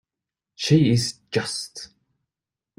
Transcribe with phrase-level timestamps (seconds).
[0.55, 1.89] She is just.